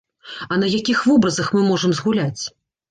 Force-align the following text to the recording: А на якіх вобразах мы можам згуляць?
А 0.55 0.57
на 0.61 0.69
якіх 0.79 1.03
вобразах 1.11 1.53
мы 1.59 1.65
можам 1.71 1.91
згуляць? 2.01 2.43